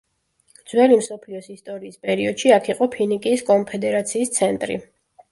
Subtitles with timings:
[0.69, 4.79] ძველი მსოფლიოს ისტორიის პერიოდში აქ იყო ფინიკიის კონფედერაციის ცენტრი.